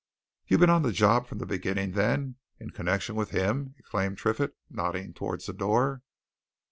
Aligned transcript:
"You've 0.47 0.61
been 0.61 0.71
on 0.71 0.81
this 0.81 0.95
job 0.95 1.27
from 1.27 1.37
the 1.37 1.45
beginning, 1.45 1.91
then 1.91 2.37
in 2.59 2.71
connection 2.71 3.13
with 3.13 3.29
him?" 3.29 3.75
exclaimed 3.77 4.17
Triffitt, 4.17 4.55
nodding 4.67 5.13
towards 5.13 5.45
the 5.45 5.53
door. 5.53 6.01